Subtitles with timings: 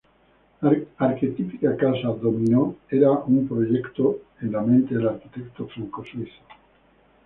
[0.63, 0.71] La
[1.07, 2.65] arquetípica casa Dom-inó
[2.99, 6.41] era aun un proyecto en la mente del arquitecto franco-suizo.